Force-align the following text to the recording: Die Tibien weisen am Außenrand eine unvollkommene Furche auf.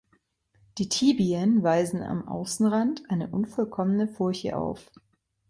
Die 0.79 0.89
Tibien 0.89 1.61
weisen 1.61 2.01
am 2.01 2.27
Außenrand 2.27 3.03
eine 3.09 3.27
unvollkommene 3.29 4.07
Furche 4.07 4.57
auf. 4.57 4.89